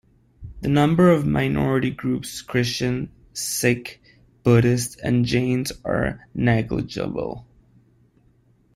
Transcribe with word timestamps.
The 0.61 0.67
number 0.67 1.11
of 1.11 1.27
minority 1.27 1.91
groups- 1.91 2.41
Christian, 2.41 3.11
Sikh, 3.33 4.01
Buddhist 4.41 4.99
and 5.03 5.25
Jains- 5.25 5.71
are 5.85 6.25
negligible. 6.33 7.45